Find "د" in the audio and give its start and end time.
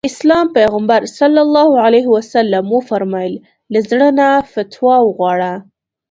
0.01-0.05